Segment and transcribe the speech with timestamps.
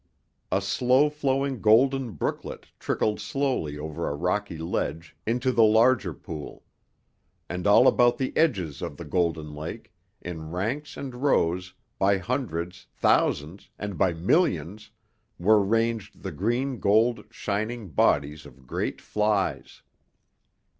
[0.51, 6.63] A slow flowing golden brooklet trickled slowly over a rocky ledge, into the larger pool.
[7.47, 12.87] And all about the edges of the golden lake, in ranks and rows, by hundreds,
[12.95, 14.89] thousands, and by millions,
[15.37, 19.83] were ranged the green gold, shining bodies of great flies.